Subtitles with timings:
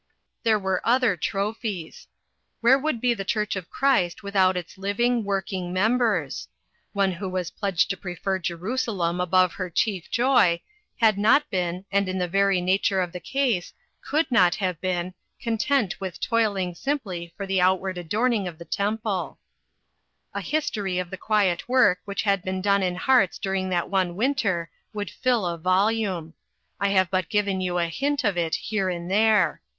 [0.41, 2.07] There were other trophies.
[2.61, 6.47] Where would be the church of Christ without its living, working members?
[6.91, 10.59] One who was pledged to prefer Jerusalem above her chief joy,
[10.97, 15.13] had not been, and in the very nature of the case, could not have been,
[15.39, 19.37] content with toil ing simply for the outward adorning of the temple.
[20.33, 20.33] RECOGNITION.
[20.33, 23.87] 369 A history of the quiet work which had been done in hearts during that
[23.87, 26.33] one winter would fill a volume.
[26.79, 29.61] I have but given you a hint of it here and there.